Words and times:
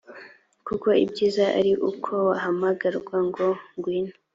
kuko 0.67 0.87
ibyiza 1.03 1.45
ari 1.59 1.71
uko 1.89 2.11
wahamagarwa 2.27 3.17
ngo 3.27 3.47
ngwino 3.75 4.13